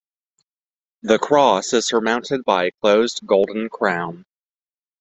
The 1.03 1.19
cross 1.19 1.73
is 1.73 1.85
surmounted 1.85 2.43
by 2.43 2.63
a 2.63 2.71
closed 2.81 3.21
golden 3.27 3.69
crown. 3.69 4.25